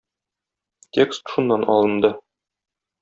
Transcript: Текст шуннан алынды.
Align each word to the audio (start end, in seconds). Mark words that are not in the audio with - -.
Текст 0.97 1.31
шуннан 1.35 1.67
алынды. 1.75 2.13